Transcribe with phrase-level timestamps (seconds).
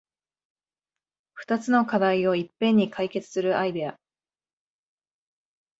[1.35, 3.99] ふたつの課題をいっぺんに解決するアイデア